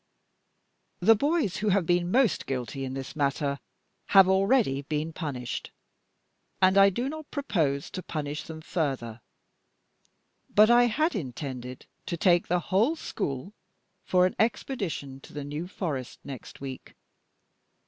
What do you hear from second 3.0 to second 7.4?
matter have already been punished, and I do not